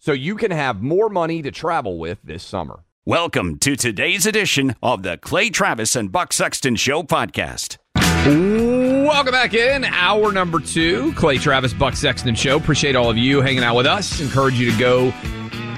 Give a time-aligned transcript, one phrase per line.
[0.00, 2.80] so you can have more money to travel with this summer.
[3.04, 7.76] Welcome to today's edition of the Clay Travis and Buck Sexton Show podcast.
[7.96, 9.84] Welcome back in.
[9.84, 12.56] Hour number two, Clay Travis, Buck Sexton Show.
[12.56, 14.20] Appreciate all of you hanging out with us.
[14.20, 15.10] Encourage you to go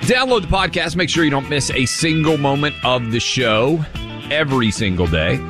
[0.03, 0.97] download the podcast.
[0.97, 3.85] Make sure you don't miss a single moment of the show
[4.31, 5.41] every single day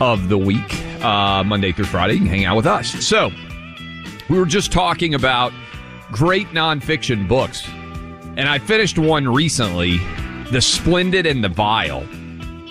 [0.00, 2.14] of the week, uh, Monday through Friday.
[2.14, 2.88] You can hang out with us.
[3.06, 3.30] So,
[4.28, 5.52] we were just talking about
[6.10, 7.68] great nonfiction books,
[8.36, 9.98] and I finished one recently
[10.50, 12.02] The Splendid and the Vile,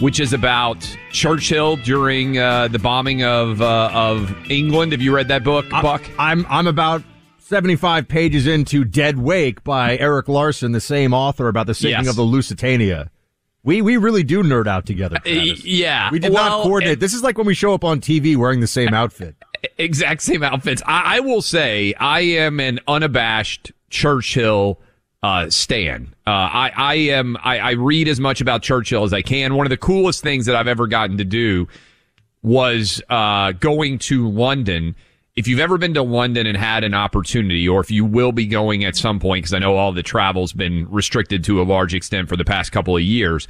[0.01, 0.81] which is about
[1.11, 4.91] Churchill during uh, the bombing of, uh, of England.
[4.93, 6.01] Have you read that book, Buck?
[6.17, 7.03] I'm, I'm about
[7.39, 12.09] 75 pages into Dead Wake by Erik Larson, the same author about the sinking Yes.
[12.09, 13.11] of the Lusitania.
[13.61, 15.17] We we really do nerd out together.
[15.17, 15.65] Travis.
[15.65, 16.09] yeah.
[16.11, 17.01] We did Well, not coordinate.
[17.01, 19.35] This is like when we show up on TV wearing the same outfit.
[19.77, 20.81] exact same outfits.
[20.85, 24.79] I, I will say I am an unabashed Churchill
[25.21, 26.13] uh, stan.
[26.25, 27.37] Uh, I, I am.
[27.43, 29.55] I, I read as much about Churchill as I can.
[29.55, 31.67] One of the coolest things that I've ever gotten to do
[32.41, 34.95] was uh, going to London.
[35.35, 38.45] If you've ever been to London and had an opportunity, or if you will be
[38.45, 41.93] going at some point, because I know all the travel's been restricted to a large
[41.93, 43.47] extent for the past couple of years,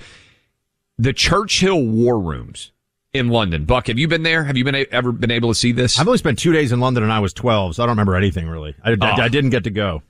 [0.97, 2.71] the Churchill War Rooms
[3.13, 3.65] in London.
[3.65, 4.43] Buck, have you been there?
[4.43, 5.99] Have you been a- ever been able to see this?
[5.99, 8.15] I've only spent two days in London and I was 12, so I don't remember
[8.15, 8.75] anything really.
[8.83, 9.21] I, I- Oh.
[9.21, 10.03] I didn't get to go.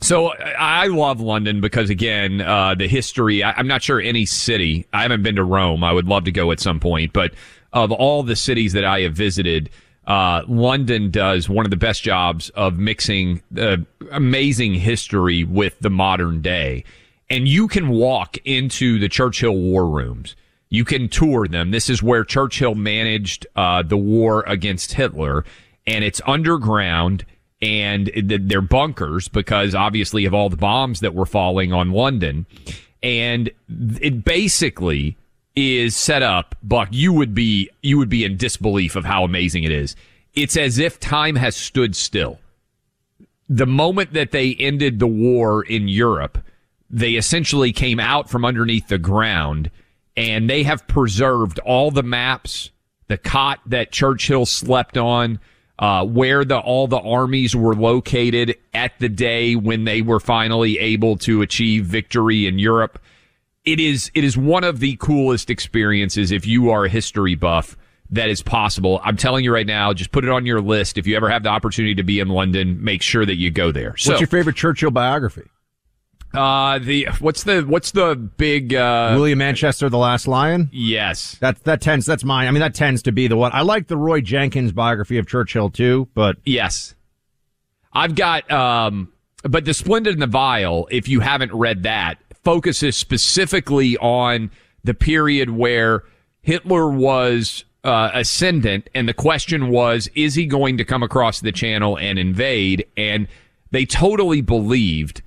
[0.00, 3.42] So I love London because again, uh, the history.
[3.42, 4.86] I, I'm not sure any city.
[4.92, 5.82] I haven't been to Rome.
[5.82, 7.32] I would love to go at some point, but
[7.72, 9.70] of all the cities that I have visited,
[10.06, 13.42] uh, London does one of the best jobs of mixing
[14.12, 16.84] amazing history with the modern day.
[17.28, 20.36] And you can walk into the Churchill War Rooms.
[20.68, 21.70] You can tour them.
[21.70, 25.44] This is where Churchill managed uh, the war against Hitler,
[25.86, 27.24] and it's underground
[27.62, 32.46] and th- they're bunkers because obviously of all the bombs that were falling on London.
[33.02, 35.16] And it basically
[35.54, 39.64] is set up, Buck, you would be, you would be in disbelief of how amazing
[39.64, 39.96] it is.
[40.34, 42.38] It's as if time has stood still.
[43.48, 46.38] The moment that they ended the war in Europe,
[46.90, 49.70] they essentially came out from underneath the ground
[50.16, 52.70] and they have preserved all the maps,
[53.08, 55.38] the cot that Churchill slept on,
[55.78, 60.78] uh, where the all the armies were located at the day when they were finally
[60.78, 62.98] able to achieve victory in Europe.
[63.64, 67.76] It is it is one of the coolest experiences if you are a history buff
[68.10, 69.00] that is possible.
[69.02, 70.96] I'm telling you right now, just put it on your list.
[70.96, 73.72] If you ever have the opportunity to be in London, make sure that you go
[73.72, 73.96] there.
[73.96, 75.42] So, What's your favorite Churchill biography?
[76.34, 80.68] Uh, the what's the what's the big uh, William Manchester, The Last Lion.
[80.72, 82.46] yes That that tends that's mine.
[82.46, 83.52] I mean that tends to be the one.
[83.54, 86.94] I like the Roy Jenkins biography of Churchill too, but Yes.
[87.92, 89.10] I've got, um,
[89.42, 94.50] but The Splendid and the Vile, if you haven't read that, focuses specifically on
[94.84, 96.02] the period where
[96.42, 101.52] Hitler was uh, ascendant, and the question was, is he going to come across the
[101.52, 102.84] channel and invade?
[102.98, 103.28] And
[103.70, 105.22] they totally believed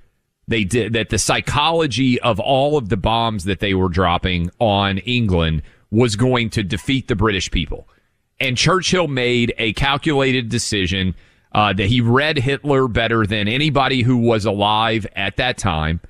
[0.50, 4.98] they did that the psychology of all of the bombs that they were dropping on
[4.98, 5.62] England
[5.92, 7.88] was going to defeat the British people.
[8.40, 11.14] And Churchill made a calculated decision
[11.52, 16.00] uh, that he read Hitler better than anybody who was alive at that time.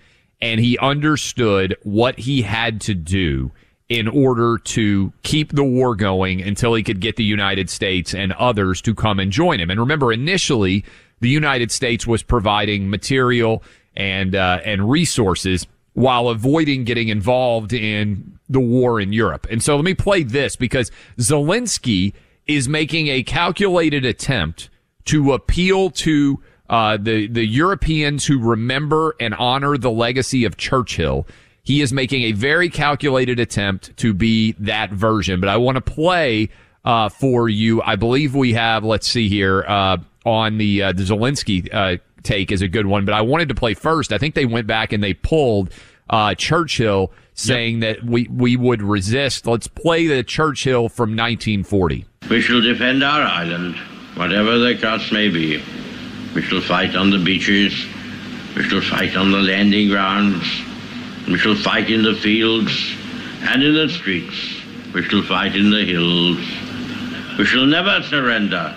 [0.40, 3.52] And he understood what he had to do
[3.90, 8.32] in order to keep the war going until he could get the United States and
[8.34, 9.68] others to come and join him.
[9.68, 10.84] And remember, initially,
[11.20, 13.62] the United States was providing material
[14.00, 19.46] and uh, and resources while avoiding getting involved in the war in Europe.
[19.50, 22.14] And so let me play this because Zelensky
[22.46, 24.70] is making a calculated attempt
[25.04, 31.26] to appeal to uh, the the Europeans who remember and honor the legacy of Churchill.
[31.62, 35.40] He is making a very calculated attempt to be that version.
[35.40, 36.48] But I want to play
[36.86, 37.82] uh, for you.
[37.82, 38.82] I believe we have.
[38.82, 43.04] Let's see here uh, on the uh, the Zelensky uh, take is a good one,
[43.04, 44.12] but I wanted to play first.
[44.12, 45.70] I think they went back and they pulled
[46.10, 47.96] uh, Churchill saying yep.
[47.96, 49.46] that we, we would resist.
[49.46, 52.04] Let's play the Churchill from 1940.
[52.28, 53.76] We shall defend our island,
[54.16, 55.62] whatever the cost may be.
[56.34, 57.72] We shall fight on the beaches.
[58.56, 60.44] We shall fight on the landing grounds.
[61.26, 62.72] We shall fight in the fields
[63.42, 64.60] and in the streets.
[64.92, 66.38] We shall fight in the hills.
[67.38, 68.76] We shall never surrender.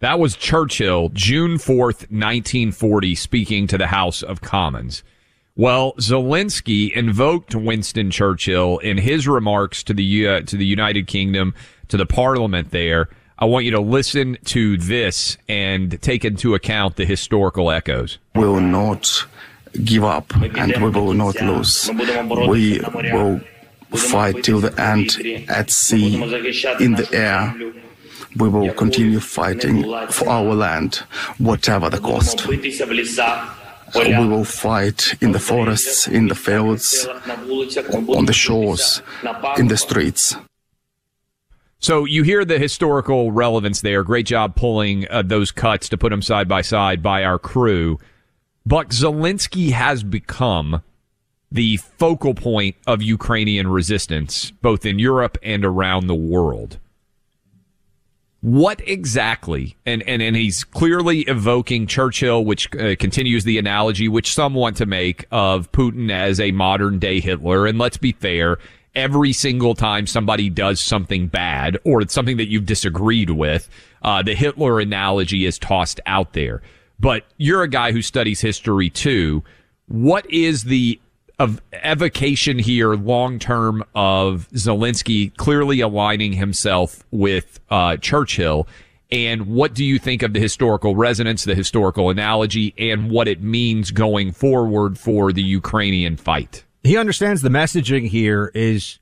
[0.00, 5.02] That was Churchill, June 4th, 1940, speaking to the House of Commons.
[5.56, 11.54] Well, Zelensky invoked Winston Churchill in his remarks to the uh, to the United Kingdom,
[11.88, 13.08] to the Parliament there.
[13.38, 18.18] I want you to listen to this and take into account the historical echoes.
[18.34, 19.26] Will not
[19.82, 21.90] give up and we will not lose.
[22.48, 23.40] We will
[23.94, 26.16] fight till the end at sea,
[26.80, 27.54] in the air,
[28.38, 30.96] we will continue fighting for our land,
[31.38, 32.46] whatever the cost.
[32.46, 32.58] We
[34.28, 39.02] will fight in the forests, in the fields, on the shores,
[39.56, 40.36] in the streets.
[41.78, 44.02] So you hear the historical relevance there.
[44.02, 47.98] Great job pulling uh, those cuts to put them side by side by our crew.
[48.64, 50.82] But Zelensky has become
[51.52, 56.78] the focal point of Ukrainian resistance, both in Europe and around the world.
[58.46, 59.76] What exactly?
[59.84, 64.76] And, and, and he's clearly evoking Churchill, which uh, continues the analogy, which some want
[64.76, 67.66] to make of Putin as a modern day Hitler.
[67.66, 68.58] And let's be fair.
[68.94, 73.68] Every single time somebody does something bad or it's something that you've disagreed with,
[74.02, 76.62] uh, the Hitler analogy is tossed out there.
[77.00, 79.42] But you're a guy who studies history too.
[79.88, 81.00] What is the
[81.38, 88.66] of evocation here long term of Zelensky clearly aligning himself with uh, Churchill.
[89.10, 93.40] And what do you think of the historical resonance, the historical analogy, and what it
[93.40, 96.64] means going forward for the Ukrainian fight?
[96.82, 98.98] He understands the messaging here is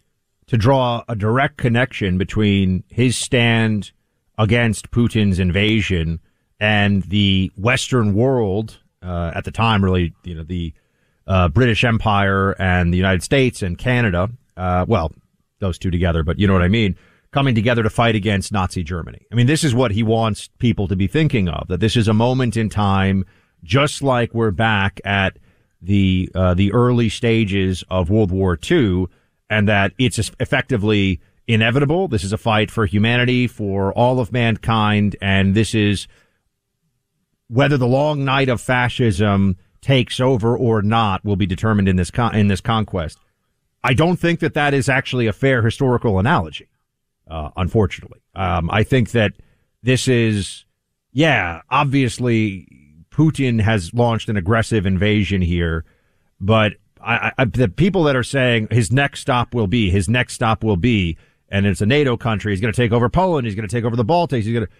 [0.47, 3.93] to draw a direct connection between his stand
[4.37, 6.21] against Putin's invasion
[6.61, 10.75] and the Western world uh, at the time, really, you know, the
[11.27, 15.13] uh, British Empire and the United States and Canada, uh, well,
[15.59, 16.97] those two together, but you know what I mean,
[17.33, 19.27] coming together to fight against Nazi Germany.
[19.33, 22.07] I mean, this is what he wants people to be thinking of, that this is
[22.07, 23.25] a moment in time,
[23.63, 25.39] just like we're back at
[25.81, 29.07] the, uh, the early stages of World War II,
[29.51, 32.09] and that it's effectively inevitable.
[32.09, 36.07] This is a fight for humanity, for all of mankind, and this is
[37.49, 42.11] whether the long night of fascism takes over or not will be determined in this
[42.11, 43.19] con- in this conquest.
[43.85, 46.69] I don't think that that is actually a fair historical analogy.
[47.29, 49.33] Uh, unfortunately, um, I think that
[49.83, 50.65] this is,
[51.13, 52.67] yeah, obviously
[53.11, 55.85] Putin has launched an aggressive invasion here,
[56.41, 60.35] but I, I, the people that are saying his next stop will be his next
[60.35, 61.19] stop will be,
[61.51, 62.53] and it's a NATO country.
[62.53, 63.47] He's going to take over Poland.
[63.47, 64.45] He's going to take over the Baltics.
[64.45, 64.73] He's going to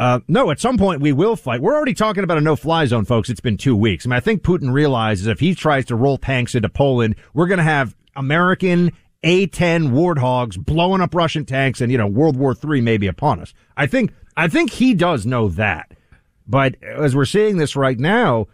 [0.00, 1.60] uh, no, at some point we will fight.
[1.60, 3.28] We're already talking about a no-fly zone, folks.
[3.28, 4.06] It's been two weeks.
[4.06, 7.48] I mean, I think Putin realizes if he tries to roll tanks into Poland, we're
[7.48, 8.92] going to have American
[9.22, 13.40] A-10 warthogs blowing up Russian tanks, and you know, World War III may be upon
[13.40, 13.52] us.
[13.76, 15.92] I think, I think he does know that.
[16.46, 18.46] But as we're seeing this right now,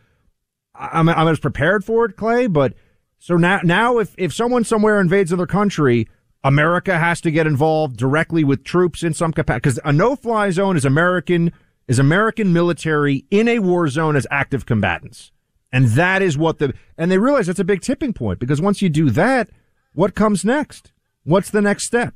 [0.75, 2.49] I'm, I'm as prepared for it, Clay.
[2.49, 2.75] But
[3.21, 6.09] so now, now if if someone somewhere invades another country,
[6.45, 10.77] America has to get involved directly with troops in some capacity because a no-fly zone
[10.77, 11.53] is American
[11.89, 15.31] is American military in a war zone as active combatants.
[15.73, 18.81] And that is what the and they realize that's a big tipping point because once
[18.81, 19.51] you do that,
[19.95, 20.93] what comes next?
[21.25, 22.15] What's the next step?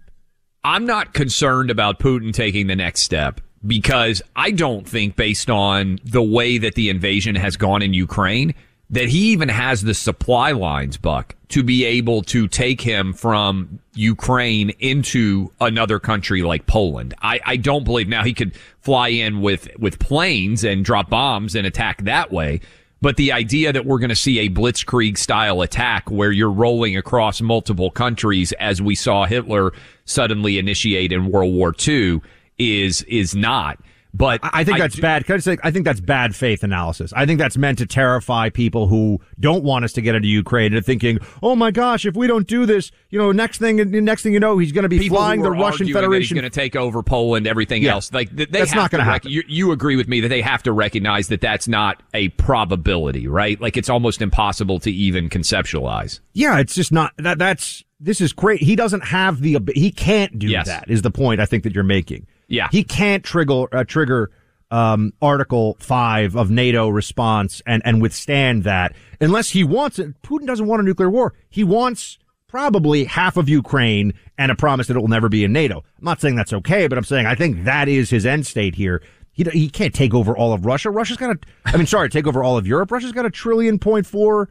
[0.62, 5.98] I'm not concerned about Putin taking the next step because I don't think, based on
[6.04, 8.54] the way that the invasion has gone in Ukraine,
[8.90, 13.78] that he even has the supply lines, Buck, to be able to take him from
[13.94, 17.14] Ukraine into another country like Poland.
[17.22, 21.54] I, I don't believe now he could fly in with, with planes and drop bombs
[21.54, 22.60] and attack that way.
[23.02, 26.96] But the idea that we're going to see a blitzkrieg style attack where you're rolling
[26.96, 29.72] across multiple countries as we saw Hitler
[30.04, 32.20] suddenly initiate in World War II
[32.58, 33.78] is, is not.
[34.12, 35.24] But I think that's bad.
[35.24, 37.12] Can I, say, I think that's bad faith analysis.
[37.14, 40.74] I think that's meant to terrify people who don't want us to get into Ukraine
[40.74, 44.22] and thinking, "Oh my gosh, if we don't do this, you know, next thing, next
[44.22, 46.36] thing you know, he's going to be flying the Russian Federation.
[46.36, 47.92] He's going to take over Poland, everything yeah.
[47.92, 48.12] else.
[48.12, 49.30] Like they that's not going to happen.
[49.30, 53.28] You, you agree with me that they have to recognize that that's not a probability,
[53.28, 53.60] right?
[53.60, 56.20] Like it's almost impossible to even conceptualize.
[56.32, 57.38] Yeah, it's just not that.
[57.38, 58.62] That's this is great.
[58.62, 60.66] He doesn't have the he can't do yes.
[60.66, 60.90] that.
[60.90, 62.26] Is the point I think that you're making.
[62.50, 62.68] Yeah.
[62.70, 64.30] He can't trigger, uh, trigger,
[64.70, 70.20] um, Article 5 of NATO response and, and withstand that unless he wants it.
[70.22, 71.34] Putin doesn't want a nuclear war.
[71.48, 75.52] He wants probably half of Ukraine and a promise that it will never be in
[75.52, 75.78] NATO.
[75.98, 78.74] I'm not saying that's okay, but I'm saying I think that is his end state
[78.74, 79.02] here.
[79.32, 80.90] He, he can't take over all of Russia.
[80.90, 82.90] Russia's got a, I mean, sorry, take over all of Europe.
[82.90, 84.48] Russia's got a trillion point four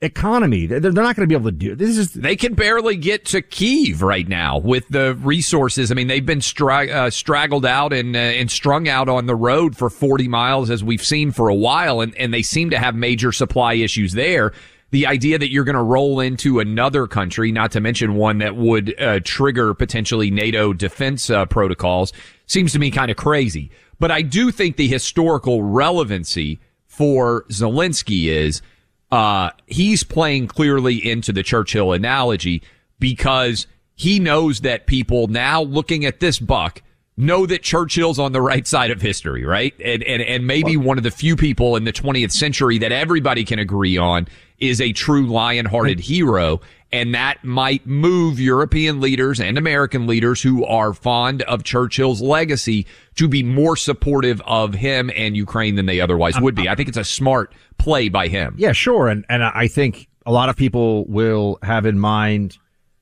[0.00, 0.66] economy.
[0.66, 1.96] They're, they're not going to be able to do this.
[1.96, 5.90] Is they can barely get to Kiev right now with the resources.
[5.90, 9.34] I mean, they've been stra- uh, straggled out and uh, and strung out on the
[9.34, 12.78] road for 40 miles as we've seen for a while, and and they seem to
[12.78, 14.52] have major supply issues there.
[14.90, 18.56] The idea that you're going to roll into another country, not to mention one that
[18.56, 22.14] would uh, trigger potentially NATO defense uh, protocols,
[22.46, 23.70] seems to me kind of crazy.
[23.98, 28.62] But I do think the historical relevancy for Zelensky is
[29.10, 32.62] uh, he's playing clearly into the Churchill analogy
[32.98, 36.82] because he knows that people now looking at this buck
[37.16, 39.74] know that Churchill's on the right side of history, right?
[39.84, 43.44] And, and, and maybe one of the few people in the 20th century that everybody
[43.44, 46.60] can agree on is a true lion-hearted hero.
[46.90, 52.86] And that might move European leaders and American leaders who are fond of Churchill's legacy
[53.16, 56.66] to be more supportive of him and Ukraine than they otherwise would be.
[56.66, 58.54] I think it's a smart play by him.
[58.56, 59.08] Yeah, sure.
[59.08, 62.56] And, and I think a lot of people will have in mind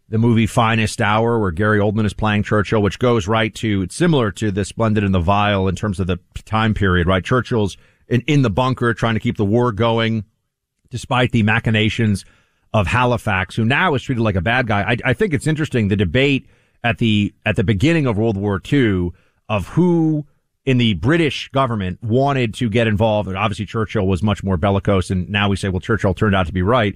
[0.08, 3.96] the movie Finest Hour, where Gary Oldman is playing Churchill, which goes right to, it's
[3.96, 7.24] similar to The Splendid and the Vile in terms of the time period, right?
[7.24, 7.76] Churchill's
[8.08, 10.24] in, in the bunker trying to keep the war going
[10.90, 12.24] despite the machinations
[12.76, 14.82] of Halifax, who now is treated like a bad guy.
[14.82, 16.46] I, I think it's interesting the debate
[16.84, 19.12] at the, at the beginning of World War II
[19.48, 20.26] of who
[20.66, 23.28] in the British government wanted to get involved.
[23.28, 26.48] And Obviously, Churchill was much more bellicose, and now we say, well, Churchill turned out
[26.48, 26.94] to be right.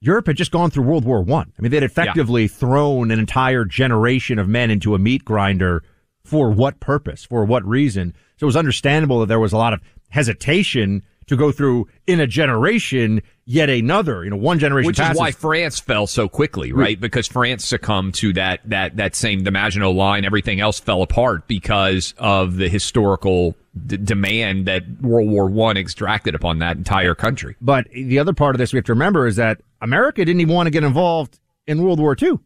[0.00, 1.48] Europe had just gone through World War One.
[1.48, 1.52] I.
[1.58, 2.48] I mean, they'd effectively yeah.
[2.48, 5.84] thrown an entire generation of men into a meat grinder.
[6.24, 7.24] For what purpose?
[7.24, 8.14] For what reason?
[8.38, 12.20] So it was understandable that there was a lot of hesitation to go through in
[12.20, 14.24] a generation yet another.
[14.24, 14.86] You know, one generation.
[14.86, 15.16] Which passes.
[15.16, 17.00] is why France fell so quickly, right?
[17.00, 20.24] Because France succumbed to that that that same the Maginot Line.
[20.24, 26.34] Everything else fell apart because of the historical d- demand that World War One extracted
[26.34, 27.56] upon that entire country.
[27.60, 30.54] But the other part of this we have to remember is that America didn't even
[30.54, 32.40] want to get involved in World War Two,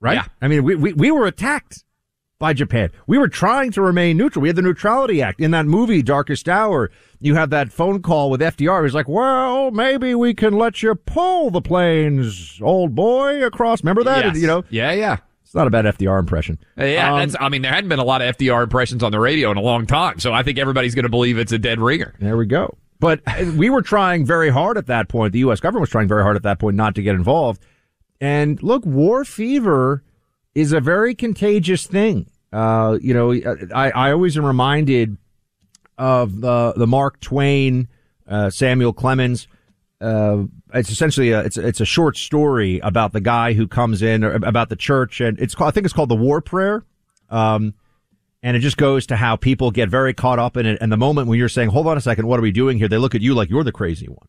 [0.00, 0.14] right?
[0.14, 0.24] Yeah.
[0.40, 1.84] I mean, we, we, we were attacked
[2.42, 2.90] by Japan.
[3.06, 4.42] We were trying to remain neutral.
[4.42, 6.90] We had the Neutrality Act in that movie, Darkest Hour.
[7.20, 8.82] You have that phone call with FDR.
[8.82, 13.84] He's like, well, maybe we can let you pull the planes, old boy, across.
[13.84, 14.24] Remember that?
[14.24, 14.38] Yes.
[14.38, 14.64] You know?
[14.70, 15.18] Yeah, yeah.
[15.44, 16.58] It's not a bad FDR impression.
[16.76, 19.20] Uh, yeah, um, I mean, there hadn't been a lot of FDR impressions on the
[19.20, 21.78] radio in a long time, so I think everybody's going to believe it's a dead
[21.78, 22.16] ringer.
[22.18, 22.76] There we go.
[22.98, 23.20] But
[23.54, 25.32] we were trying very hard at that point.
[25.32, 25.60] The U.S.
[25.60, 27.62] government was trying very hard at that point not to get involved.
[28.20, 30.02] And look, war fever
[30.54, 32.26] is a very contagious thing.
[32.52, 33.32] Uh, you know,
[33.74, 35.16] I, I always am reminded
[35.96, 37.88] of the the Mark Twain,
[38.26, 39.48] uh, Samuel Clemens.
[40.00, 40.44] Uh,
[40.74, 44.68] it's essentially a it's it's a short story about the guy who comes in about
[44.68, 46.84] the church, and it's called I think it's called the War Prayer.
[47.30, 47.74] Um,
[48.42, 50.78] and it just goes to how people get very caught up in it.
[50.80, 52.88] And the moment when you're saying, "Hold on a second, what are we doing here?"
[52.88, 54.28] They look at you like you're the crazy one.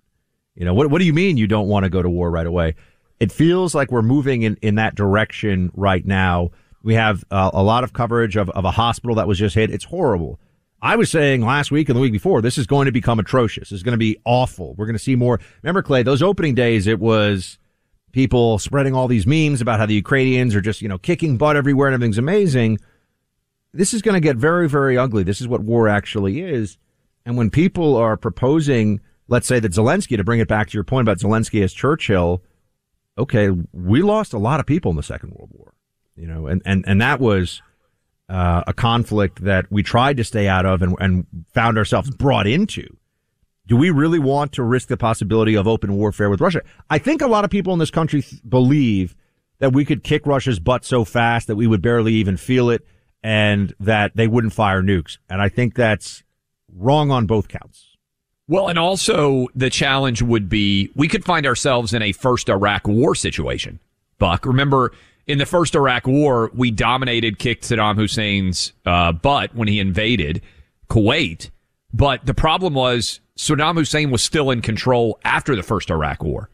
[0.55, 0.89] You know what?
[0.89, 2.75] What do you mean you don't want to go to war right away?
[3.19, 6.51] It feels like we're moving in in that direction right now
[6.83, 9.71] we have uh, a lot of coverage of, of a hospital that was just hit.
[9.71, 10.39] It's horrible.
[10.81, 13.71] I was saying last week and the week before, this is going to become atrocious.
[13.71, 14.75] It's going to be awful.
[14.75, 15.39] We're going to see more.
[15.63, 17.57] Remember, Clay, those opening days, it was
[18.11, 21.55] people spreading all these memes about how the Ukrainians are just, you know, kicking butt
[21.55, 22.79] everywhere and everything's amazing.
[23.73, 25.23] This is going to get very, very ugly.
[25.23, 26.77] This is what war actually is.
[27.25, 28.99] And when people are proposing,
[29.29, 32.43] let's say that Zelensky, to bring it back to your point about Zelensky as Churchill,
[33.17, 35.72] okay, we lost a lot of people in the Second World War
[36.15, 37.61] you know, and, and, and that was
[38.29, 42.47] uh, a conflict that we tried to stay out of and, and found ourselves brought
[42.47, 42.97] into.
[43.65, 46.61] Do we really want to risk the possibility of open warfare with Russia?
[46.89, 49.15] I think a lot of people in this country th- believe
[49.59, 52.85] that we could kick Russia's butt so fast that we would barely even feel it
[53.23, 55.17] and that they wouldn't fire nukes.
[55.29, 56.23] And I think that's
[56.75, 57.95] wrong on both counts.
[58.47, 62.87] Well, and also the challenge would be we could find ourselves in a first Iraq
[62.87, 63.79] war situation.
[64.19, 64.91] Buck, remember
[65.27, 70.41] in the first Iraq war, we dominated, kicked Saddam Hussein's uh, butt when he invaded
[70.89, 71.49] Kuwait.
[71.93, 76.49] But the problem was Saddam Hussein was still in control after the first Iraq war.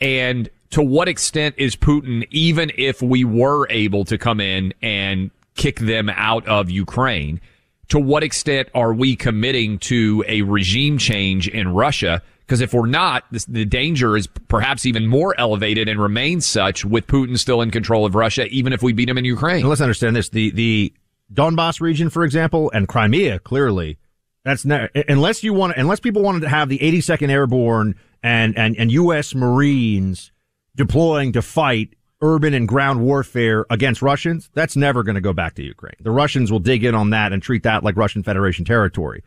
[0.00, 5.30] And to what extent is Putin, even if we were able to come in and
[5.54, 7.40] kick them out of Ukraine,
[7.88, 12.22] to what extent are we committing to a regime change in Russia?
[12.46, 16.84] Because if we're not, this, the danger is perhaps even more elevated and remains such
[16.84, 19.60] with Putin still in control of Russia, even if we beat him in Ukraine.
[19.60, 20.92] And let's understand this: the the
[21.32, 23.98] Donbass region, for example, and Crimea, clearly,
[24.44, 28.76] that's not, unless you want, unless people wanted to have the 82nd Airborne and and
[28.76, 29.34] and U.S.
[29.34, 30.30] Marines
[30.76, 35.54] deploying to fight urban and ground warfare against Russians, that's never going to go back
[35.54, 35.96] to Ukraine.
[36.00, 39.22] The Russians will dig in on that and treat that like Russian Federation territory.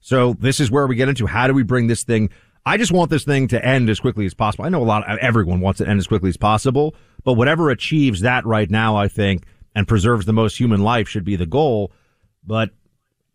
[0.00, 2.30] So this is where we get into how do we bring this thing.
[2.66, 4.64] I just want this thing to end as quickly as possible.
[4.64, 7.34] I know a lot of everyone wants it to end as quickly as possible, but
[7.34, 11.36] whatever achieves that right now, I think, and preserves the most human life should be
[11.36, 11.92] the goal.
[12.44, 12.70] But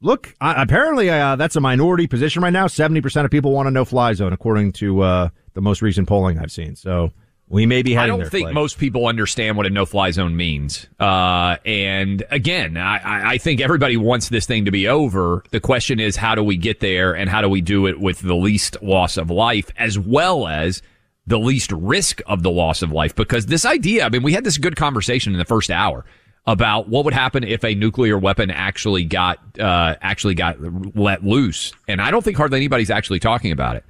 [0.01, 2.67] look, uh, apparently uh, that's a minority position right now.
[2.67, 6.37] 70% of people want a no fly zone, according to uh, the most recent polling
[6.37, 6.75] I've seen.
[6.75, 7.11] So
[7.47, 10.87] we may be heading I don't think most people understand what a no-fly zone means.
[10.99, 15.43] Uh, and again, I, I think everybody wants this thing to be over.
[15.51, 18.19] The question is, how do we get there, and how do we do it with
[18.19, 20.81] the least loss of life, as well as
[21.27, 23.15] the least risk of the loss of life?
[23.15, 26.03] Because this idea, I mean, we had this good conversation in the first hour
[26.47, 30.57] about what would happen if a nuclear weapon actually got uh, actually got
[30.95, 33.85] let loose, and I don't think hardly anybody's actually talking about it.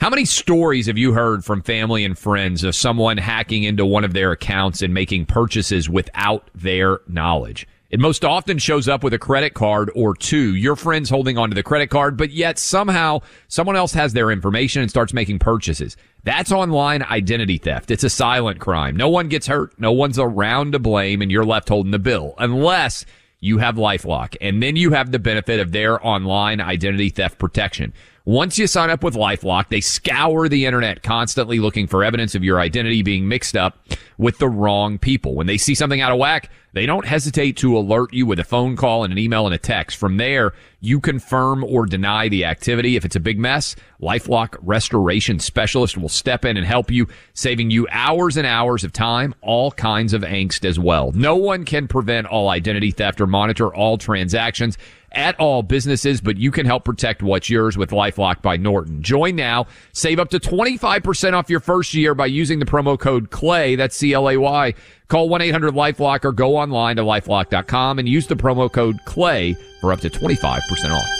[0.00, 4.02] How many stories have you heard from family and friends of someone hacking into one
[4.02, 7.68] of their accounts and making purchases without their knowledge?
[7.90, 10.54] It most often shows up with a credit card or two.
[10.54, 14.80] Your friend's holding onto the credit card, but yet somehow someone else has their information
[14.80, 15.98] and starts making purchases.
[16.24, 17.90] That's online identity theft.
[17.90, 18.96] It's a silent crime.
[18.96, 19.78] No one gets hurt.
[19.78, 23.04] No one's around to blame and you're left holding the bill unless
[23.40, 24.34] you have LifeLock.
[24.40, 27.92] And then you have the benefit of their online identity theft protection.
[28.30, 32.44] Once you sign up with LifeLock, they scour the internet constantly looking for evidence of
[32.44, 33.76] your identity being mixed up
[34.18, 35.34] with the wrong people.
[35.34, 38.44] When they see something out of whack, they don't hesitate to alert you with a
[38.44, 39.96] phone call and an email and a text.
[39.96, 42.94] From there, you confirm or deny the activity.
[42.94, 47.72] If it's a big mess, LifeLock restoration specialist will step in and help you, saving
[47.72, 51.10] you hours and hours of time, all kinds of angst as well.
[51.10, 54.78] No one can prevent all identity theft or monitor all transactions
[55.12, 59.02] at all businesses, but you can help protect what's yours with LifeLock by Norton.
[59.02, 59.66] Join now.
[59.92, 63.76] Save up to 25% off your first year by using the promo code CLAY.
[63.76, 64.74] That's C-L-A-Y.
[65.08, 70.00] Call 1-800-LifeLock or go online to lifelock.com and use the promo code CLAY for up
[70.00, 71.19] to 25% off.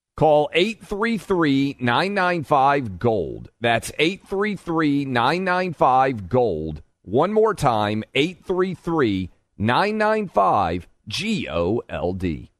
[0.17, 3.49] Call 833 995 Gold.
[3.59, 6.81] That's 833 995 Gold.
[7.03, 12.51] One more time 833 995 G O L D.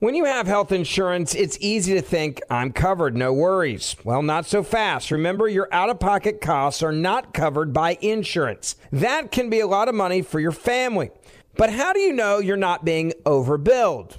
[0.00, 3.96] When you have health insurance, it's easy to think, I'm covered, no worries.
[4.04, 5.10] Well, not so fast.
[5.10, 8.76] Remember, your out of pocket costs are not covered by insurance.
[8.92, 11.10] That can be a lot of money for your family.
[11.56, 14.18] But how do you know you're not being overbilled?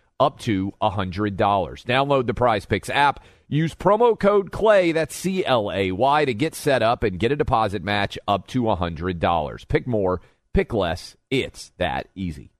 [0.21, 1.35] up to $100.
[1.35, 3.23] Download the Prize Picks app.
[3.47, 7.33] Use promo code CLAY, that's C L A Y, to get set up and get
[7.33, 9.67] a deposit match up to $100.
[9.67, 10.21] Pick more,
[10.53, 11.17] pick less.
[11.29, 12.51] It's that easy.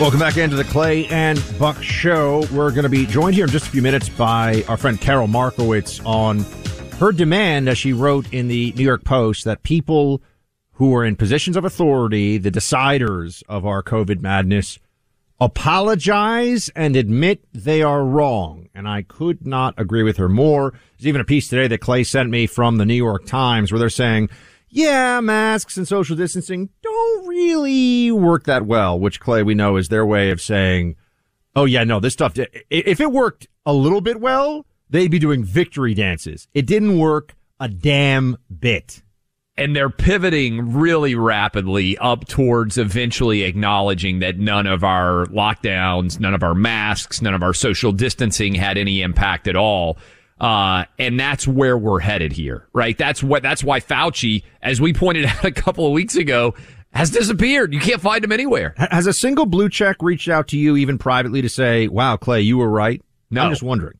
[0.00, 2.46] Welcome back into the Clay and Buck Show.
[2.52, 5.28] We're going to be joined here in just a few minutes by our friend Karol
[5.28, 6.44] Markowicz on
[6.98, 10.22] her demand, as she wrote in the New York Post, that people
[10.72, 14.78] who are in positions of authority, the deciders of our COVID madness,
[15.40, 18.68] apologize and admit they are wrong.
[18.74, 20.72] And I could not agree with her more.
[20.96, 23.78] There's even a piece today that Clay sent me from the New York Times where
[23.78, 24.30] they're saying,
[24.68, 29.88] yeah, masks and social distancing don't really work that well, which Clay we know is
[29.88, 30.96] their way of saying,
[31.56, 35.44] oh yeah, no, this stuff, if it worked a little bit well, they'd be doing
[35.44, 36.48] victory dances.
[36.52, 39.02] It didn't work a damn bit
[39.58, 46.32] and they're pivoting really rapidly up towards eventually acknowledging that none of our lockdowns, none
[46.32, 49.98] of our masks, none of our social distancing had any impact at all.
[50.40, 52.96] Uh, and that's where we're headed here, right?
[52.96, 56.54] That's what, that's why Fauci, as we pointed out a couple of weeks ago,
[56.92, 57.74] has disappeared.
[57.74, 58.74] You can't find him anywhere.
[58.76, 62.42] Has a single blue check reached out to you even privately to say, wow, Clay,
[62.42, 63.02] you were right?
[63.30, 63.42] No.
[63.42, 63.98] I'm just wondering.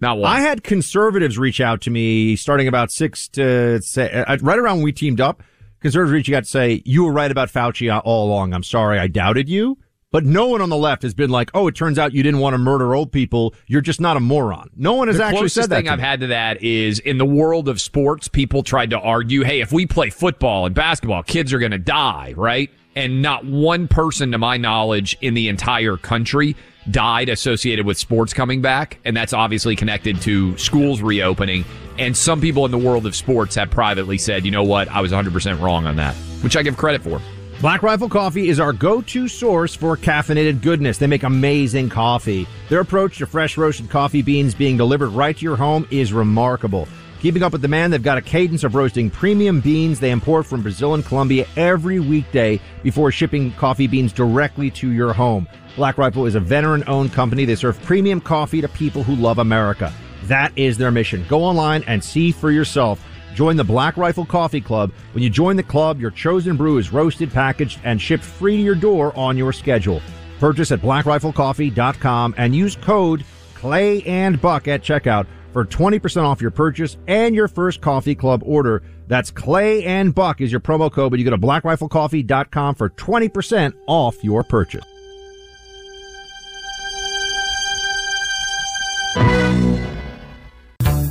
[0.00, 0.30] Not one.
[0.30, 4.76] I had conservatives reach out to me starting about six to say, uh, right around
[4.76, 5.42] when we teamed up.
[5.80, 8.52] Conservatives reaching out to say, you were right about Fauci all along.
[8.52, 9.78] I'm sorry I doubted you.
[10.12, 12.40] But no one on the left has been like, oh, it turns out you didn't
[12.40, 13.54] want to murder old people.
[13.66, 14.70] You're just not a moron.
[14.76, 15.68] No one has the actually said that.
[15.68, 19.00] The thing I've had to that is in the world of sports, people tried to
[19.00, 22.70] argue, hey, if we play football and basketball, kids are going to die, right?
[22.94, 26.56] And not one person, to my knowledge, in the entire country
[26.90, 31.64] died associated with sports coming back, and that's obviously connected to schools reopening.
[31.98, 35.00] And some people in the world of sports have privately said, you know what, I
[35.00, 37.20] was 100% wrong on that, which I give credit for.
[37.60, 40.98] Black Rifle Coffee is our go-to source for caffeinated goodness.
[40.98, 42.46] They make amazing coffee.
[42.68, 46.86] Their approach to fresh roasted coffee beans being delivered right to your home is remarkable.
[47.20, 50.60] Keeping up with demand, they've got a cadence of roasting premium beans they import from
[50.60, 55.48] Brazil and Colombia every weekday before shipping coffee beans directly to your home.
[55.76, 57.44] Black Rifle is a veteran owned company.
[57.44, 59.92] They serve premium coffee to people who love America.
[60.24, 61.24] That is their mission.
[61.28, 63.04] Go online and see for yourself.
[63.34, 64.90] Join the Black Rifle Coffee Club.
[65.12, 68.62] When you join the club, your chosen brew is roasted, packaged, and shipped free to
[68.62, 70.00] your door on your schedule.
[70.40, 76.50] Purchase at blackriflecoffee.com and use code Clay and Buck at checkout for 20% off your
[76.50, 78.82] purchase and your first coffee club order.
[79.08, 83.74] That's Clay and Buck is your promo code, but you go to blackriflecoffee.com for 20%
[83.86, 84.84] off your purchase.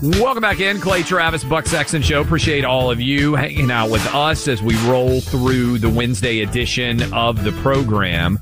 [0.02, 2.22] Welcome back in, Clay Travis, Buck Sexton Show.
[2.22, 7.14] Appreciate all of you hanging out with us as we roll through the Wednesday edition
[7.14, 8.40] of the program.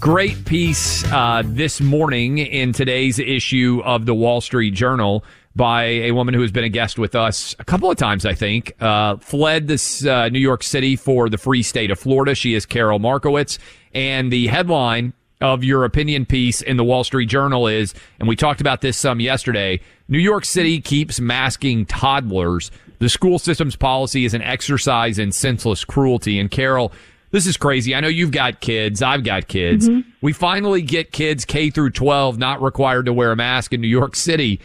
[0.00, 5.22] Great piece uh, this morning in today's issue of the Wall Street Journal
[5.54, 8.34] by a woman who has been a guest with us a couple of times, I
[8.34, 8.72] think.
[8.80, 12.34] Uh, fled this uh, New York City for the free state of Florida.
[12.34, 13.58] She is Karol Markowicz,
[13.92, 18.36] and the headline of your opinion piece in the Wall Street Journal is, and we
[18.36, 22.70] talked about this some yesterday, New York City keeps masking toddlers.
[22.98, 26.38] The school system's policy is an exercise in senseless cruelty.
[26.38, 26.92] And Karol,
[27.30, 27.94] this is crazy.
[27.94, 29.02] I know you've got kids.
[29.02, 29.88] I've got kids.
[29.88, 30.08] Mm-hmm.
[30.22, 33.88] We finally get kids K through 12 not required to wear a mask in New
[33.88, 34.60] York City.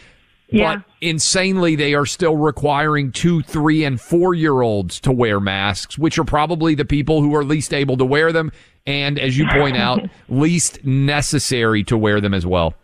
[0.52, 0.76] Yeah.
[0.76, 5.98] But insanely, they are still requiring two, three, and four year olds to wear masks,
[5.98, 8.52] which are probably the people who are least able to wear them.
[8.86, 12.74] And as you point out, least necessary to wear them as well.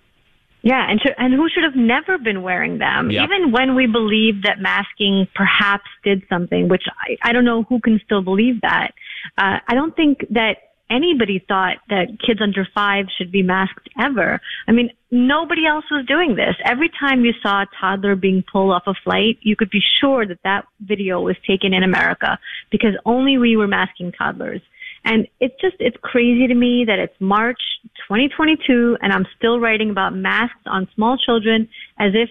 [0.62, 3.10] Yeah, and and who should have never been wearing them?
[3.10, 3.24] Yep.
[3.24, 7.80] Even when we believe that masking perhaps did something, which I, I don't know who
[7.80, 8.92] can still believe that.
[9.36, 14.40] Uh, I don't think that anybody thought that kids under five should be masked ever.
[14.66, 16.54] I mean, nobody else was doing this.
[16.64, 20.26] Every time you saw a toddler being pulled off a flight, you could be sure
[20.26, 22.38] that that video was taken in America
[22.70, 24.60] because only we were masking toddlers.
[25.04, 27.60] And it's just, it's crazy to me that it's March
[28.08, 32.28] 2022 and I'm still writing about masks on small children as if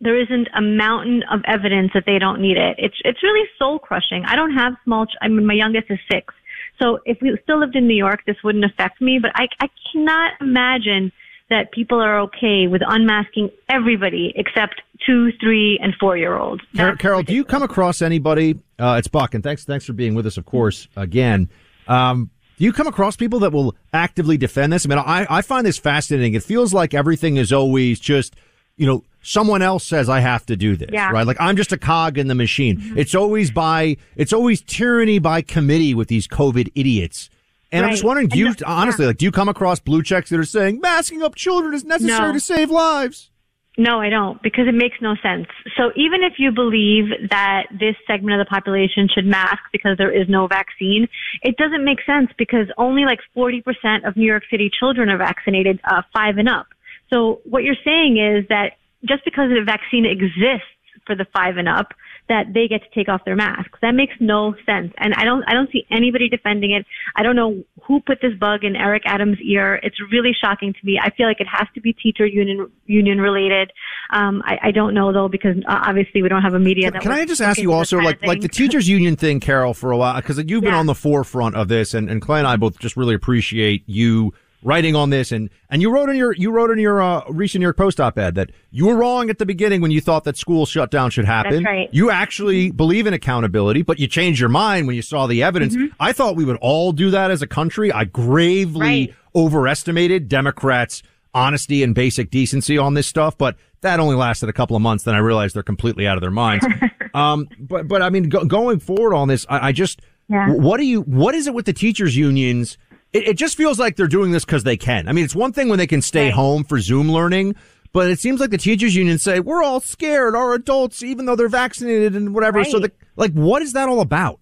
[0.00, 2.76] there isn't a mountain of evidence that they don't need it.
[2.78, 4.24] It's, it's really soul crushing.
[4.26, 6.34] I don't have small, ch- I mean, my youngest is six.
[6.78, 9.68] So if we still lived in New York, this wouldn't affect me, but I, I
[9.92, 11.12] cannot imagine
[11.50, 16.62] that people are okay with unmasking everybody except two, three, and four year olds.
[16.76, 18.58] Car- Karol, do you come across anybody?
[18.78, 20.88] Uh, it's Buck, and thanks, thanks for being with us, of course.
[20.96, 21.50] Again,
[21.88, 24.86] um, do you come across people that will actively defend this?
[24.86, 26.34] I mean, I, I find this fascinating.
[26.34, 28.36] It feels like everything is always just,
[28.80, 31.10] you know, someone else says I have to do this, Yeah.
[31.10, 31.26] right?
[31.26, 32.94] Like I'm just a cog in the machine.
[32.96, 37.28] It's always by, it's always tyranny by committee with these COVID idiots.
[37.70, 40.30] And I'm just wondering, do you the- honestly, like, do you come across blue checks
[40.30, 42.32] that are saying masking up children is necessary No.
[42.32, 43.30] to save lives?
[43.78, 45.46] No, I don't, because it makes no sense.
[45.76, 50.10] So even if you believe that this segment of the population should mask because there
[50.10, 51.06] is no vaccine,
[51.42, 53.62] it doesn't make sense because only like 40%
[54.08, 56.66] of New York City children are vaccinated, uh, five and up.
[57.10, 60.66] So what you're saying is that just because the vaccine exists
[61.06, 61.88] for the five and up,
[62.28, 63.76] that they get to take off their masks.
[63.82, 64.92] That makes no sense.
[64.98, 66.86] And I don't, I don't see anybody defending it.
[67.16, 69.80] I don't know who put this bug in Eric Adams' ear.
[69.82, 71.00] It's really shocking to me.
[71.02, 73.72] I feel like it has to be teacher union, union related.
[74.10, 77.02] Um, I, I don't know though, because uh, obviously we don't have a media that
[77.02, 79.96] Can I just ask you also, like, like the teachers union thing, Karol, for a
[79.96, 80.78] while, because you've been Yeah.
[80.78, 84.32] on the forefront of this, and, and Clay and I both just really appreciate you
[84.62, 87.60] writing on this, and and you wrote in your you wrote in your uh, recent
[87.60, 90.36] New York Post op-ed that you were wrong at the beginning when you thought that
[90.36, 91.62] school shutdown should happen.
[91.62, 91.88] That's right.
[91.92, 95.74] You actually believe in accountability, but you changed your mind when you saw the evidence.
[95.76, 95.94] Mm-hmm.
[95.98, 97.90] I thought we would all do that as a country.
[97.92, 99.14] I gravely Right.
[99.34, 101.02] overestimated Democrats'
[101.34, 105.04] honesty and basic decency on this stuff, but that only lasted a couple of months.
[105.04, 106.66] Then I realized they're completely out of their minds.
[107.14, 110.50] um, but but I mean, go, going forward on this, I, I just Yeah.
[110.52, 112.76] what do you what is it with the teachers unions?
[113.12, 115.08] It, it just feels like they're doing this because they can.
[115.08, 116.34] I mean, it's one thing when they can stay Right.
[116.34, 117.54] home for Zoom learning.
[117.92, 121.34] But it seems like the teachers union say we're all scared, our adults, even though
[121.34, 122.62] they're vaccinated and whatever.
[122.64, 124.39] So, the, like, what is that all about?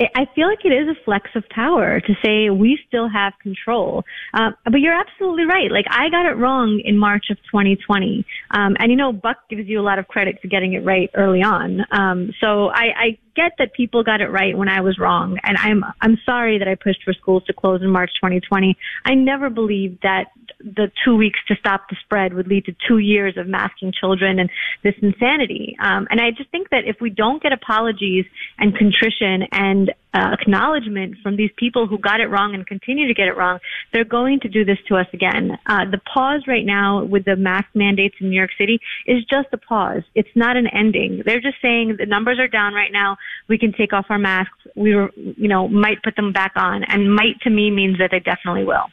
[0.00, 3.32] I- I feel like it is a flex of power to say we still have
[3.38, 4.04] control.
[4.34, 5.70] Um, but you're absolutely right.
[5.70, 9.68] Like I got it wrong in March of 2020, um, and you know Buck gives
[9.68, 11.84] you a lot of credit for getting it right early on.
[11.90, 15.56] Um, so I, I get that people got it right when I was wrong, and
[15.58, 18.76] I'm I'm sorry that I pushed for schools to close in March 2020.
[19.04, 20.26] I never believed that
[20.60, 24.38] the two weeks to stop the spread would lead to two years of masking children
[24.38, 24.50] and
[24.82, 25.76] this insanity.
[25.80, 28.24] Um, and I just think that if we don't get apologies
[28.58, 33.14] and contrition and uh, acknowledgement from these people who got it wrong and continue to
[33.14, 33.58] get it wrong,
[33.92, 35.58] they're going to do this to us again.
[35.66, 39.48] Uh, the pause right now with the mask mandates in New York City is just
[39.52, 40.02] a pause.
[40.14, 41.22] It's not an ending.
[41.24, 43.18] They're just saying the numbers are down right now.
[43.48, 44.56] We can take off our masks.
[44.74, 46.82] We were, you know, might put them back on.
[46.84, 48.86] And might to me means that they definitely will.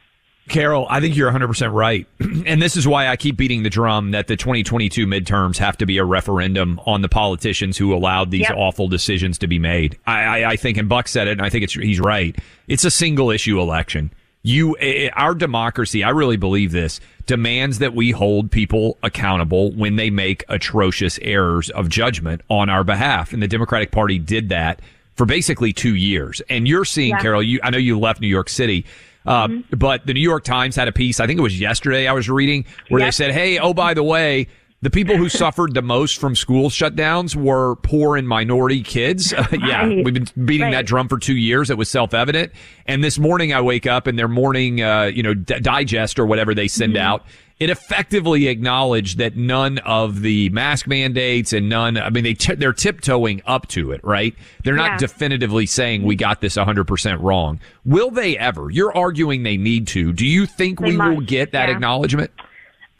[0.49, 2.06] Karol, I think you're 100% right.
[2.45, 5.86] and this is why I keep beating the drum that the 2022 midterms have to
[5.86, 8.53] be a referendum on the politicians who allowed these Yep.
[8.58, 9.97] awful decisions to be made.
[10.06, 12.36] I, I, I think, and Buck said it, and I think it's, he's right.
[12.67, 14.12] It's a single issue election.
[14.45, 14.75] You,
[15.13, 20.43] our democracy, I really believe this, demands that we hold people accountable when they make
[20.49, 23.32] atrocious errors of judgment on our behalf.
[23.32, 24.82] And the Democratic Party did that
[25.15, 26.41] for basically two years.
[26.49, 27.19] And you're seeing, Yeah.
[27.21, 28.86] Carol, you, I know you left New York City.
[29.25, 32.13] Uh, But the New York Times had a piece, I think it was yesterday I
[32.13, 34.47] was reading, where they said, hey, oh, by the way,
[34.84, 39.34] the people who suffered the most from school shutdowns were poor and minority kids.
[39.43, 40.06] Uh, yeah, Right.
[40.06, 40.72] we've been beating Right.
[40.74, 41.69] that drum for two years.
[41.69, 42.52] It was self evident.
[42.86, 46.26] And this morning I wake up and their morning, uh, you know, d- digest or
[46.26, 47.02] whatever they send Mm-hmm.
[47.06, 47.26] out.
[47.60, 52.56] It effectively acknowledged that none of the mask mandates and none, I mean, they t-
[52.56, 54.36] they're tiptoeing up to it, right?
[54.63, 54.98] They're not Yeah.
[54.98, 57.60] definitively saying we got this 100% wrong.
[57.86, 58.69] Will they ever?
[58.69, 60.12] You're arguing they need to.
[60.13, 61.76] Do you think They we will get that yeah.
[61.76, 62.32] acknowledgement?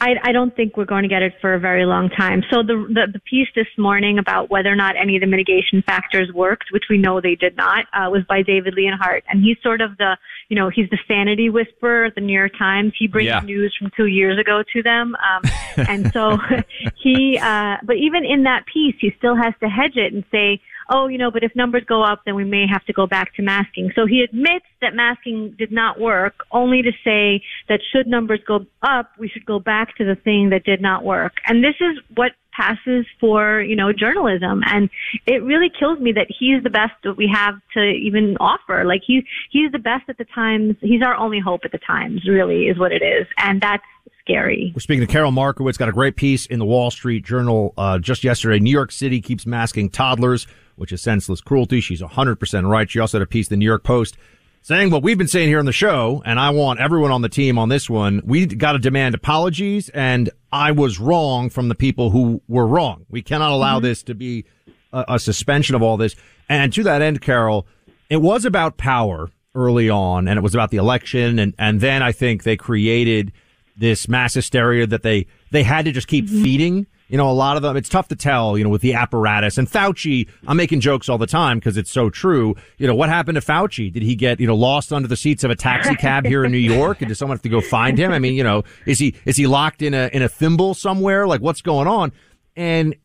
[0.04, 2.44] I, I don't think we're going to get it for a very long time.
[2.52, 5.82] So the, the the piece this morning about whether or not any of the mitigation
[5.82, 9.56] factors worked, which we know they did not, uh, was by David Leonhardt, and he's
[9.64, 10.18] sort of the
[10.50, 12.92] you know he's the sanity whisperer at the New York Times.
[13.00, 13.40] He brings Yeah.
[13.40, 15.42] news from two years ago to them, um,
[15.88, 16.38] and so
[17.02, 17.40] he.
[17.42, 20.60] Uh, but even in that piece, he still has to hedge it and say.
[20.90, 23.34] Oh, you know, but if numbers go up, then we may have to go back
[23.36, 23.92] to masking.
[23.96, 28.66] So he admits that masking did not work, only to say that should numbers go
[28.82, 31.34] up, we should go back to the thing that did not work.
[31.48, 34.62] And this is what passes for, you know, journalism.
[34.68, 34.90] And
[35.26, 38.86] it really kills me that he's the best that we have to even offer.
[38.86, 40.76] Like he, he's the best at the Times.
[40.82, 43.26] He's our only hope at the Times, really, is what it is.
[43.38, 43.84] And that's
[44.20, 44.72] scary.
[44.74, 45.78] We're speaking to Karol Markowicz.
[45.78, 48.60] Got a great piece in the Wall Street Journal uh, just yesterday.
[48.60, 51.82] New York City keeps masking toddlers, which is senseless cruelty.
[51.82, 52.90] She's 100% right.
[52.90, 54.18] She also had a piece in the New York Post
[54.64, 57.30] saying what we've been saying here on the show, and I want everyone on the
[57.30, 58.22] team on this one.
[58.26, 63.06] We got to demand apologies, and I was wrong from the people who were wrong.
[63.10, 63.86] We cannot allow mm-hmm.
[63.86, 64.46] this to be
[64.94, 66.16] a, a suspension of all this.
[66.48, 67.68] And to that end, Karol,
[68.10, 72.02] it was about power early on, and it was about the election, and and then
[72.02, 73.34] I think they created
[73.76, 76.44] this mass hysteria that they they had to just keep mm-hmm.
[76.44, 76.88] feeding.
[77.10, 77.78] You know, a lot of them.
[77.78, 78.58] It's tough to tell.
[78.58, 80.28] You know, with the apparatus and Fauci.
[80.48, 82.56] I'm making jokes all the time because it's so true.
[82.78, 83.92] You know, what happened to Fauci?
[83.92, 86.52] Did he get you know lost under the seats of a taxi cab here in
[86.52, 87.02] New York?
[87.02, 88.12] And does someone have to go find him?
[88.12, 91.28] I mean, you know, is he is he locked in a in a thimble somewhere?
[91.28, 92.12] Like, what's going on?
[92.56, 92.96] And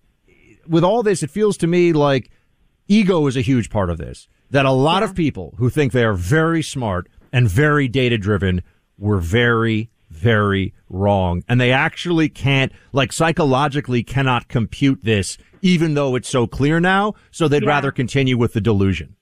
[0.67, 2.31] with all this, it feels to me like
[2.87, 4.29] ego is a huge part of this.
[4.51, 8.63] That a lot of people who think they are very smart and very data driven
[8.97, 11.43] were very, very wrong.
[11.49, 17.15] And they actually can't, like psychologically cannot compute this, even though it's so clear now.
[17.31, 17.69] So they'd Yeah.
[17.69, 19.15] rather continue with the delusion.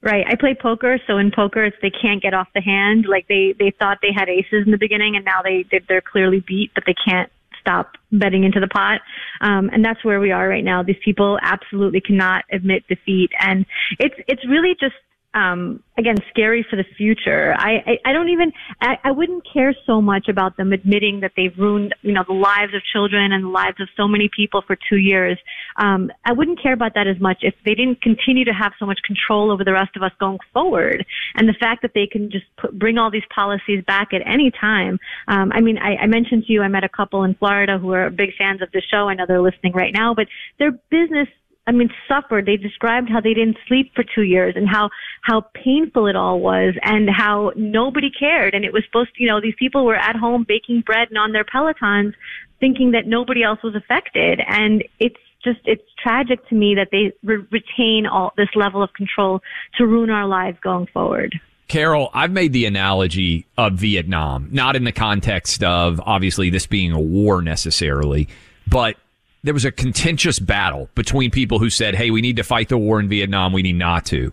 [0.00, 0.24] Right.
[0.28, 3.06] I play poker, so in poker, it's they can't get off the hand.
[3.08, 6.00] Like they they thought they had aces in the beginning, and now they they- they're
[6.00, 7.28] clearly beat, but they can't
[7.60, 9.00] stop betting into the pot.
[9.40, 10.84] Um, and that's where we are right now.
[10.84, 13.66] These people absolutely cannot admit defeat, and
[13.98, 14.94] it's it's really just
[15.34, 17.54] um, again scary for the future.
[17.58, 21.32] I I, I don't even I, I wouldn't care so much about them admitting that
[21.36, 24.62] they've ruined you know the lives of children and the lives of so many people
[24.66, 25.38] for two years.
[25.76, 28.86] Um, I wouldn't care about that as much if they didn't continue to have so
[28.86, 31.04] much control over the rest of us going forward.
[31.34, 34.50] And the fact that they can just put, bring all these policies back at any
[34.50, 34.98] time.
[35.28, 37.92] Um, I mean, I, I mentioned to you I met a couple in Florida who
[37.92, 39.08] are big fans of the show.
[39.08, 40.26] I know they're listening right now, but
[40.58, 41.28] their business
[41.68, 42.46] I mean, suffered.
[42.46, 44.88] They described how they didn't sleep for two years and how,
[45.20, 48.54] how painful it all was and how nobody cared.
[48.54, 51.18] And it was supposed to, you know, these people were at home baking bread and
[51.18, 52.14] on their Pelotons
[52.58, 54.40] thinking that nobody else was affected.
[54.48, 58.94] And it's just, it's tragic to me that they re- retain all this level of
[58.94, 59.42] control
[59.76, 61.38] to ruin our lives going forward.
[61.68, 66.92] Karol, I've made the analogy of Vietnam, not in the context of obviously this being
[66.92, 68.26] a war necessarily,
[68.66, 68.96] but
[69.42, 72.78] there was a contentious battle between people who said, hey, we need to fight the
[72.78, 74.32] war in Vietnam, we need not to.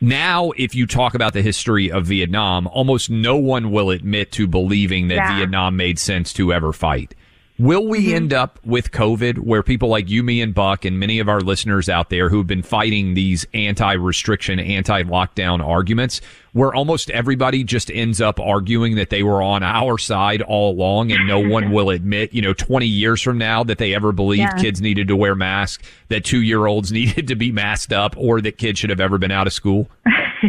[0.00, 4.48] Now, if you talk about the history of Vietnam, almost no one will admit to
[4.48, 5.36] believing that Yeah.
[5.36, 7.14] Vietnam made sense to ever fight.
[7.62, 8.16] Will we mm-hmm.
[8.16, 11.40] end up with COVID where people like you, me, and Buck, and many of our
[11.40, 16.20] listeners out there who've been fighting these anti restriction, anti lockdown arguments,
[16.54, 21.12] where almost everybody just ends up arguing that they were on our side all along
[21.12, 24.40] and no one will admit, you know, 20 years from now that they ever believed
[24.56, 24.60] Yeah.
[24.60, 28.40] kids needed to wear masks, that two year olds needed to be masked up, or
[28.40, 29.88] that kids should have ever been out of school?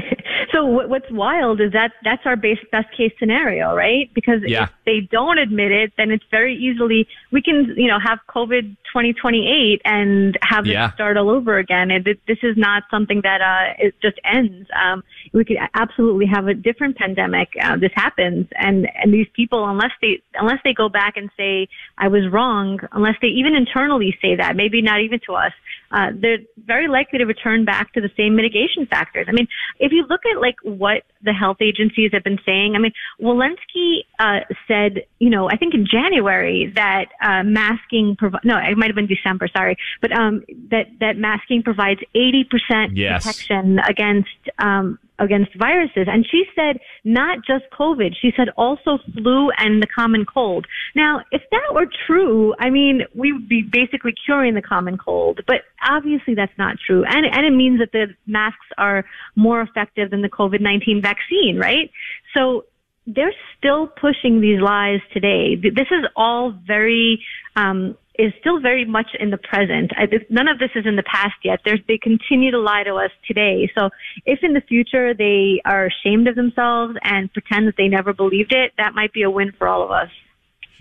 [0.65, 4.09] What- what's wild is that that's our base, best case scenario, right?
[4.13, 4.63] Because Yeah.
[4.63, 8.75] if they don't admit it, then it's very easily we can you know have COVID
[8.91, 10.87] 2028 and have Yeah.
[10.87, 11.89] it start all over again.
[11.91, 14.69] And it, this is not something that uh it just ends.
[14.81, 17.49] Um, we could absolutely have a different pandemic.
[17.61, 21.67] Uh, this happens, and and these people, unless they unless they go back and say
[21.97, 25.53] I was wrong, unless they even internally say that, maybe not even to us,
[25.93, 29.27] uh, they're very likely to return back to the same mitigation factors.
[29.29, 29.47] I mean,
[29.79, 33.99] if you look at like what the health agencies have been saying, I mean, Walensky
[34.19, 38.87] uh, said, you know, I think in January that uh, masking, provi- no, it might
[38.87, 43.23] have been December, sorry, but um, that that masking provides 80% Yes.
[43.23, 46.07] protection against um, against viruses.
[46.07, 50.65] And she said not just COVID, she said also flu and the common cold.
[50.95, 55.41] Now, if that were true, I mean, we would be basically curing the common cold,
[55.47, 57.03] but obviously that's not true.
[57.07, 59.05] And, and it means that the masks are
[59.35, 61.91] more effective than the COVID-19 vaccine, right?
[62.35, 62.65] So
[63.05, 65.55] they're still pushing these lies today.
[65.55, 67.23] This is all very
[67.55, 69.91] um, is still very much in the present.
[69.97, 71.61] I, none of this is in the past yet.
[71.65, 73.71] There's, they continue to lie to us today.
[73.77, 73.89] So
[74.25, 78.53] if in the future they are ashamed of themselves and pretend that they never believed
[78.53, 80.09] it, that might be a win for all of us.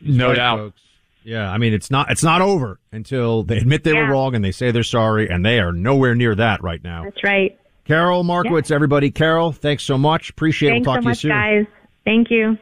[0.02, 0.58] No right, doubt.
[0.58, 0.80] Folks.
[1.24, 4.08] Yeah, I mean it's not it's not over until they admit they yeah.
[4.08, 7.04] were wrong and they say they're sorry, and they are nowhere near that right now.
[7.04, 7.56] That's right.
[7.84, 8.74] Karol Markowicz, yeah.
[8.74, 9.10] everybody.
[9.12, 10.30] Karol, thanks so much.
[10.30, 10.74] Appreciate it.
[10.74, 11.30] We'll talk so to much, you soon.
[11.30, 11.66] guys.
[12.04, 12.58] Thank you.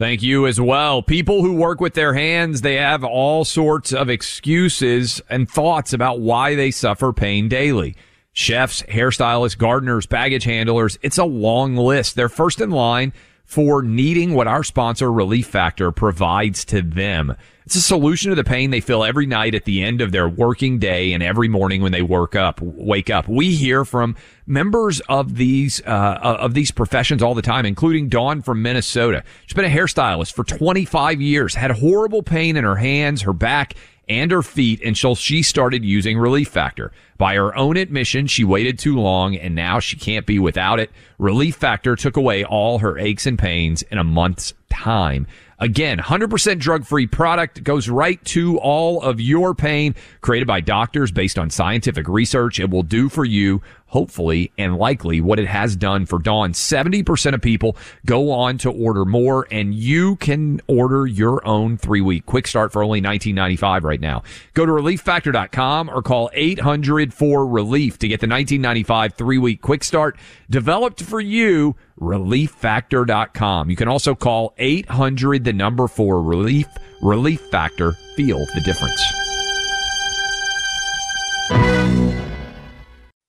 [0.00, 1.02] Thank you as well.
[1.02, 6.20] People who work with their hands, they have all sorts of excuses and thoughts about
[6.20, 7.96] why they suffer pain daily.
[8.32, 12.16] Chefs, hairstylists, gardeners, baggage handlers, it's a long list.
[12.16, 13.12] They're first in line
[13.50, 17.34] for needing what our sponsor Relief Factor provides to them.
[17.66, 20.28] It's a solution to the pain they feel every night at the end of their
[20.28, 23.26] working day and every morning when they work up, wake up.
[23.26, 24.14] We hear from
[24.46, 29.24] members of these uh, of these professions all the time, including Dawn from Minnesota.
[29.46, 33.74] She's been a hairstylist for 25 years, had horrible pain in her hands, her back,
[34.10, 36.90] and her feet until she started using Relief Factor.
[37.16, 40.90] By her own admission, she waited too long and now she can't be without it.
[41.18, 45.28] Relief Factor took away all her aches and pains in a month's time.
[45.60, 51.12] Again, 100% drug free product goes right to all of your pain created by doctors
[51.12, 52.58] based on scientific research.
[52.58, 56.52] It will do for you hopefully and likely what it has done for Dawn.
[56.52, 57.76] 70% of people
[58.06, 62.72] go on to order more and you can order your own three week quick start
[62.72, 64.22] for only 19.95 right now.
[64.54, 69.84] Go to relieffactor.com or call 800 for relief to get the 19.95 three week quick
[69.84, 70.16] start
[70.48, 71.74] developed for you.
[72.00, 73.68] Relieffactor.com.
[73.70, 76.66] You can also call 800 the number for relief.
[77.02, 77.92] Relief Factor.
[78.16, 79.29] Feel the difference.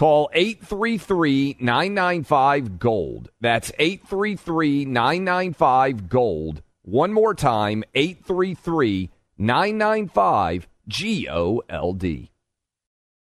[0.00, 3.28] Call 833 995 Gold.
[3.38, 6.62] That's 833 995 Gold.
[6.80, 12.30] One more time 833 995 G O L D.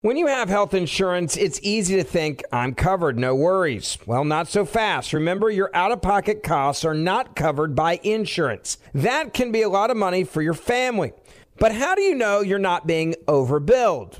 [0.01, 3.97] When you have health insurance, it's easy to think, I'm covered, no worries.
[4.05, 5.13] Well, not so fast.
[5.13, 8.79] Remember, your out of pocket costs are not covered by insurance.
[8.93, 11.13] That can be a lot of money for your family.
[11.57, 14.19] But how do you know you're not being overbilled?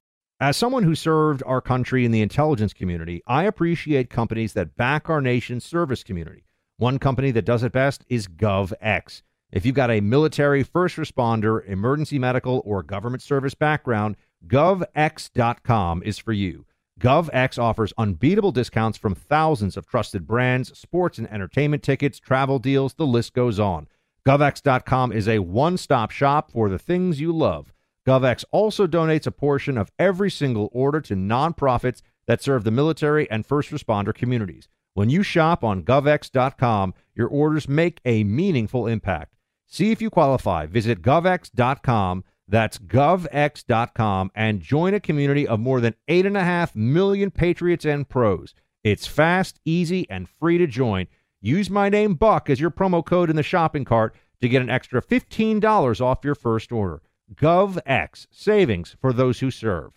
[0.41, 5.07] As someone who served our country in the intelligence community, I appreciate companies that back
[5.07, 6.45] our nation's service community.
[6.77, 9.21] One company that does it best is GovX.
[9.51, 14.15] If you've got a military, first responder, emergency medical, or government service background,
[14.47, 16.65] govx.com is for you.
[16.99, 22.95] GovX offers unbeatable discounts from thousands of trusted brands, sports and entertainment tickets, travel deals,
[22.95, 23.87] the list goes on.
[24.25, 27.71] GovX.com is a one stop shop for the things you love.
[28.07, 33.29] GovX also donates a portion of every single order to nonprofits that serve the military
[33.29, 34.67] and first responder communities.
[34.93, 39.35] When you shop on GovX.com, your orders make a meaningful impact.
[39.67, 40.65] See if you qualify.
[40.65, 42.23] Visit GovX.com.
[42.47, 48.53] That's GovX.com and join a community of more than 8.5 million patriots and pros.
[48.83, 51.07] It's fast, easy, and free to join.
[51.39, 54.69] Use my name Buck as your promo code in the shopping cart to get an
[54.69, 57.01] extra $15 off your first order.
[57.35, 59.91] GovX, savings for those who serve.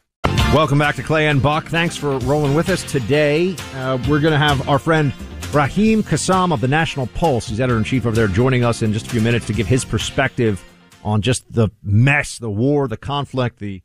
[0.52, 1.66] Welcome back to Clay and Buck.
[1.66, 3.56] Thanks for rolling with us today.
[3.74, 5.12] Uh, we're going to have our friend
[5.52, 8.92] Raheem Kassam of the National Pulse, he's editor in chief over there, joining us in
[8.92, 10.64] just a few minutes to give his perspective
[11.04, 13.82] on just the mess, the war, the conflict, the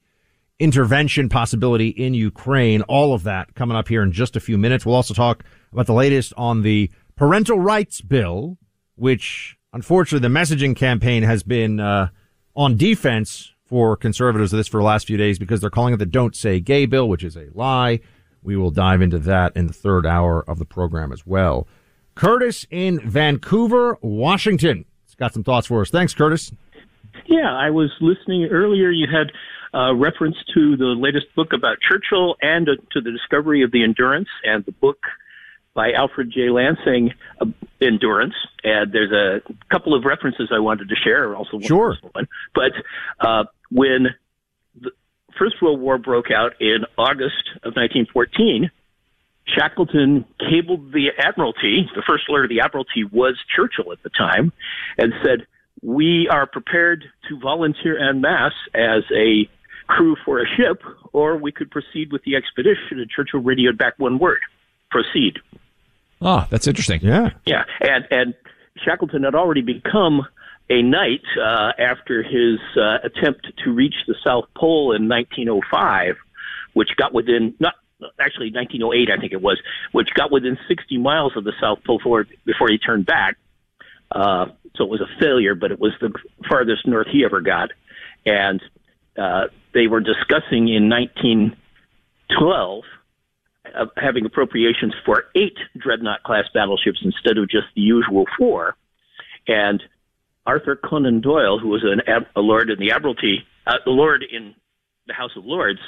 [0.59, 4.85] intervention possibility in Ukraine, all of that coming up here in just a few minutes.
[4.85, 8.57] We'll also talk about the latest on the parental rights bill,
[8.95, 12.09] which unfortunately the messaging campaign has been uh,
[12.55, 15.97] on defense for conservatives of this for the last few days because they're calling it
[15.97, 17.99] the Don't Say Gay bill, which is a lie.
[18.41, 21.67] We will dive into that in the third hour of the program as well.
[22.15, 24.85] Curtis in Vancouver, Washington.
[25.05, 25.89] He's got some thoughts for us.
[25.89, 26.51] Thanks, Curtis.
[27.25, 28.89] Yeah, I was listening earlier.
[28.89, 29.31] You had
[29.77, 33.83] uh, reference to the latest book about Churchill and uh, to the discovery of the
[33.83, 34.97] Endurance and the book
[35.73, 36.49] by Alfred J.
[36.49, 37.45] Lansing, uh,
[37.81, 38.35] Endurance.
[38.63, 41.97] And there's a couple of references I wanted to share, also sure.
[42.11, 42.27] one.
[42.53, 42.71] But
[43.19, 44.07] uh, when
[44.79, 44.91] the
[45.37, 48.71] First World War broke out in August of 1914,
[49.47, 54.51] Shackleton cabled the Admiralty, the first alert of the Admiralty was Churchill at the time,
[54.97, 55.47] and said,
[55.81, 59.49] we are prepared to volunteer en masse as a
[59.87, 62.99] crew for a ship, or we could proceed with the expedition.
[62.99, 64.39] And Churchill radioed back one word:
[64.91, 65.39] proceed.
[66.21, 67.01] Oh, that's interesting.
[67.01, 68.33] Yeah, yeah, and and
[68.83, 70.25] Shackleton had already become
[70.69, 76.15] a knight uh, after his uh, attempt to reach the South Pole in 1905,
[76.73, 77.75] which got within not
[78.19, 79.59] actually 1908, I think it was,
[79.91, 83.37] which got within 60 miles of the South Pole before before he turned back.
[84.11, 86.11] Uh, so it was a failure, but it was the
[86.47, 87.71] farthest north he ever got.
[88.25, 88.61] And
[89.17, 92.83] uh, they were discussing in 1912
[93.75, 98.75] uh, having appropriations for eight dreadnought class battleships instead of just the usual four.
[99.47, 99.81] And
[100.45, 102.01] Arthur Conan Doyle, who was an
[102.35, 104.55] a lord in the Admiralty, uh, a lord in
[105.07, 105.79] the House of Lords,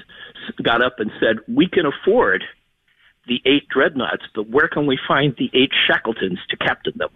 [0.63, 2.43] got up and said, "We can afford
[3.27, 7.09] the eight dreadnoughts, but where can we find the eight Shackletons to captain them?"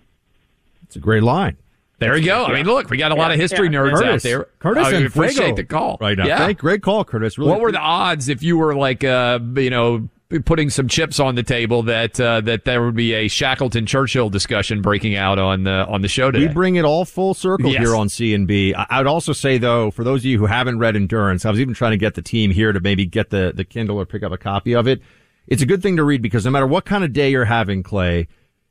[0.84, 1.58] It's a great line.
[1.98, 2.42] There you go.
[2.42, 2.48] Yeah.
[2.48, 4.48] I mean, look, we got a lot of history nerds Curtis, out there.
[4.60, 6.26] Curtis I and appreciate the call right now.
[6.26, 6.46] Yeah.
[6.46, 7.38] Great, great call, Curtis.
[7.38, 10.10] Really what were the odds if you were like, uh, you know,
[10.46, 14.30] putting some chips on the table that uh, that there would be a Shackleton Churchill
[14.30, 16.48] discussion breaking out on the on the show today?
[16.48, 17.80] We bring it all full circle yes.
[17.80, 18.74] here on C and B.
[18.74, 21.60] I would also say though, for those of you who haven't read Endurance, I was
[21.60, 24.24] even trying to get the team here to maybe get the the Kindle or pick
[24.24, 25.02] up a copy of it.
[25.48, 27.84] It's a good thing to read because no matter what kind of day you're having,
[27.84, 28.28] Clay,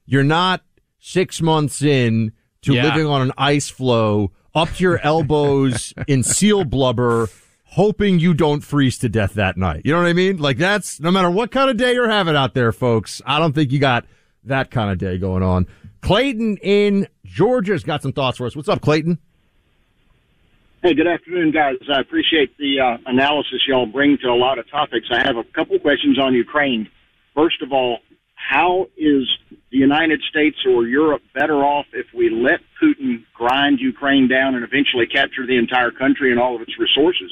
[0.07, 0.63] you're not
[0.99, 2.33] six months in
[2.63, 2.85] to yeah.
[2.85, 7.29] living on an ice floe up to your elbows in seal blubber,
[7.75, 9.83] hoping you don't freeze to death that night.
[9.85, 10.37] You know what I mean?
[10.37, 13.21] Like that's no matter what kind of day you're having out there, folks.
[13.27, 14.07] I don't think you got
[14.45, 15.67] that kind of day going on.
[16.01, 18.55] Clayton in Georgia's got some thoughts for us.
[18.55, 19.19] What's up, Clayton?
[20.83, 21.77] Hey, good afternoon, guys.
[21.93, 25.07] I appreciate the uh, analysis y'all bring to a lot of topics.
[25.11, 26.89] I have a couple questions on Ukraine.
[27.35, 27.99] First of all,
[28.35, 29.27] how is
[29.73, 34.63] the United States or Europe better off if we let Putin grind Ukraine down and
[34.63, 37.31] eventually capture the entire country and all of its resources?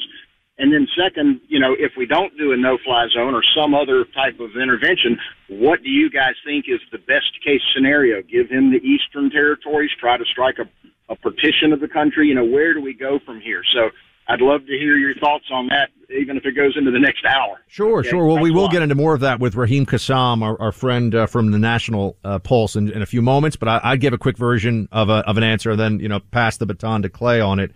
[0.57, 3.73] And then, second, you know, if we don't do a no fly zone or some
[3.73, 5.17] other type of intervention,
[5.49, 8.21] what do you guys think is the best case scenario?
[8.21, 10.69] Give him the eastern territories, try to strike a,
[11.11, 12.27] a partition of the country?
[12.27, 13.63] You know, where do we go from here?
[13.73, 13.89] So
[14.27, 17.25] I'd love to hear your thoughts on that, even if it goes into the next
[17.25, 17.59] hour.
[17.67, 18.09] Sure, okay?
[18.09, 18.25] sure.
[18.25, 21.25] Well, we will get into more of that with Raheem Kassam, our, our friend uh,
[21.25, 23.57] from the National uh, Pulse, in, in a few moments.
[23.57, 26.07] But I, I'd give a quick version of a, of an answer, and then you
[26.07, 27.71] know pass the baton to Clay on it.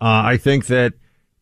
[0.00, 0.94] Uh, I think that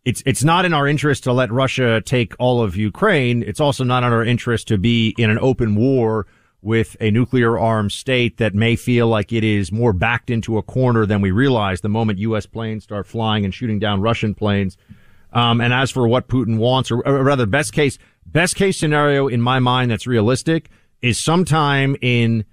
[0.08, 3.42] it's it's not in our interest to let Russia take all of Ukraine.
[3.42, 6.26] It's also not in our interest to be in an open war
[6.62, 10.62] with a nuclear armed state that may feel like it is more backed into a
[10.62, 12.46] corner than we realize the moment U.S.
[12.46, 14.78] planes start flying and shooting down Russian planes.
[15.34, 19.28] Um, and as for what Putin wants, or, or rather, best case, best case scenario
[19.28, 20.70] in my mind that's realistic
[21.02, 22.46] is sometime in,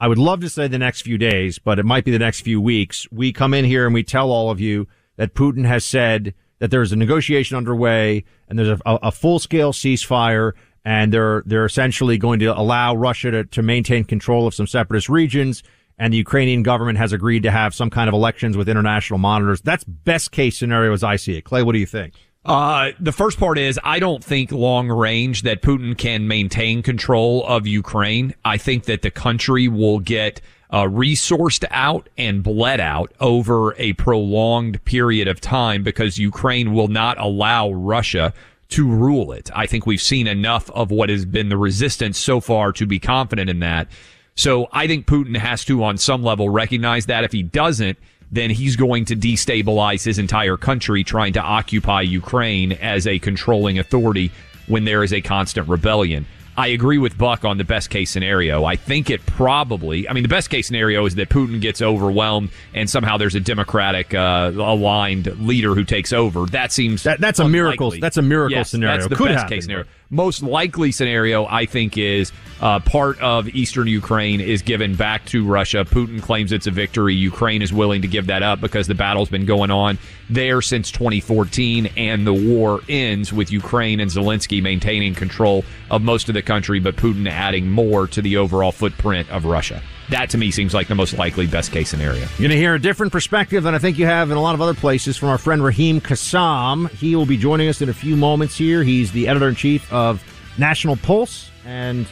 [0.00, 2.40] I would love to say the next few days, but it might be the next
[2.40, 3.06] few weeks.
[3.12, 6.70] We come in here and we tell all of you that Putin has said that
[6.70, 10.52] there's a negotiation underway and there's a, a, a full scale ceasefire
[10.84, 15.08] and they're they're essentially going to allow Russia to, to maintain control of some separatist
[15.08, 15.62] regions
[15.98, 19.60] and the Ukrainian government has agreed to have some kind of elections with international monitors.
[19.60, 21.42] That's best case scenario as I see it.
[21.42, 22.14] Clay, what do you think?
[22.44, 27.46] Uh, the first part is I don't think long range that Putin can maintain control
[27.46, 28.34] of Ukraine.
[28.44, 30.42] I think that the country will get
[30.74, 36.88] uh, resourced out and bled out over a prolonged period of time because Ukraine will
[36.88, 38.34] not allow Russia
[38.70, 39.52] to rule it.
[39.54, 42.98] I think we've seen enough of what has been the resistance so far to be
[42.98, 43.86] confident in that.
[44.34, 47.22] So I think Putin has to, on some level, recognize that.
[47.22, 47.96] If he doesn't,
[48.32, 53.78] then he's going to destabilize his entire country trying to occupy Ukraine as a controlling
[53.78, 54.32] authority
[54.66, 56.26] when there is a constant rebellion.
[56.56, 58.64] I agree with Buck on the best case scenario.
[58.64, 62.50] I think it probably, I mean, the best case scenario is that Putin gets overwhelmed
[62.72, 66.46] and somehow there's a Democratic uh, aligned leader who takes over.
[66.46, 67.92] That seems that, that's a miracle.
[67.98, 68.98] That's a miracle yes, scenario.
[68.98, 69.86] That's the Could best happen, case scenario.
[70.14, 75.44] Most likely scenario, I think, is uh, part of eastern Ukraine is given back to
[75.44, 75.84] Russia.
[75.84, 77.16] Putin claims it's a victory.
[77.16, 79.98] Ukraine is willing to give that up because the battle's been going on
[80.30, 86.28] there since 2014, and the war ends with Ukraine and Zelensky maintaining control of most
[86.28, 89.82] of the country, but Putin adding more to the overall footprint of Russia.
[90.10, 92.20] That to me seems like the most likely best case scenario.
[92.20, 94.54] You're going to hear a different perspective than I think you have in a lot
[94.54, 96.90] of other places from our friend Raheem Kassam.
[96.90, 98.82] He will be joining us in a few moments here.
[98.82, 100.22] He's the editor in chief of
[100.58, 102.06] National Pulse and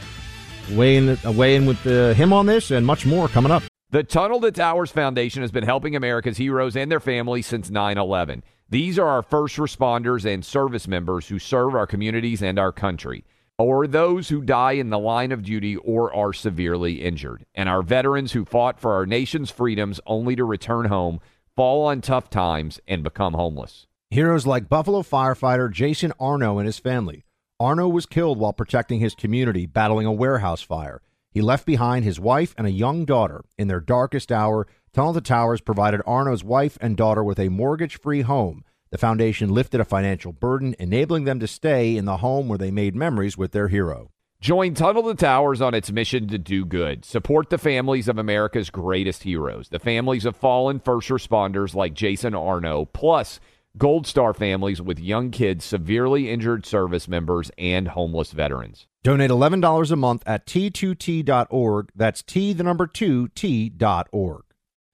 [0.70, 3.62] weigh in, uh, weigh in with uh, him on this and much more coming up.
[3.90, 7.98] The Tunnel to Towers Foundation has been helping America's heroes and their families since 9
[7.98, 8.42] 11.
[8.70, 13.22] These are our first responders and service members who serve our communities and our country,
[13.62, 17.82] or those who die in the line of duty or are severely injured, and our
[17.82, 21.20] veterans who fought for our nation's freedoms only to return home,
[21.54, 23.86] fall on tough times, and become homeless.
[24.10, 27.24] Heroes like Buffalo firefighter Jason Arno and his family.
[27.58, 31.00] Arno was killed while protecting his community battling a warehouse fire.
[31.30, 33.44] He left behind his wife and a young daughter.
[33.56, 37.98] In their darkest hour, Tunnel to Towers provided Arno's wife and daughter with a mortgage
[37.98, 38.64] free home.
[38.92, 42.70] The foundation lifted a financial burden, enabling them to stay in the home where they
[42.70, 44.10] made memories with their hero.
[44.38, 47.06] Join Tunnel to Towers on its mission to do good.
[47.06, 52.34] Support the families of America's greatest heroes, the families of fallen first responders like Jason
[52.34, 53.40] Arno, plus
[53.78, 58.88] Gold Star families with young kids, severely injured service members, and homeless veterans.
[59.02, 61.88] Donate $11 a month at t2t.org.
[61.96, 64.42] That's T, the number 2, T.org.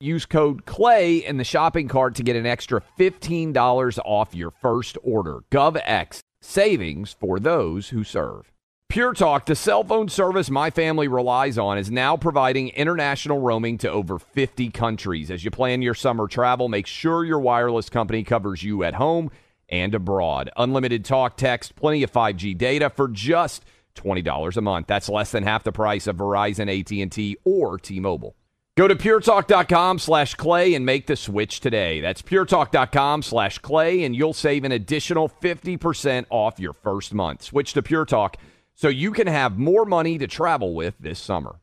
[0.00, 4.98] Use code CLAY in the shopping cart to get an extra $15 off your first
[5.02, 5.38] order.
[5.50, 8.52] GovX, savings for those who serve.
[8.90, 13.78] Pure Talk, the cell phone service my family relies on, is now providing international roaming
[13.78, 15.30] to over 50 countries.
[15.30, 19.30] As you plan your summer travel, make sure your wireless company covers you at home
[19.70, 20.50] and abroad.
[20.58, 24.88] Unlimited talk, text, plenty of 5G data for just $20 a month.
[24.88, 28.36] That's less than half the price of Verizon, AT&T, or T-Mobile.
[28.76, 32.02] Go to puretalk.com slash clay and make the switch today.
[32.02, 37.42] That's puretalk.com slash clay, and you'll save an additional 50% off your first month.
[37.42, 38.36] Switch to Pure Talk
[38.74, 41.56] so you can have more money to travel with this summer.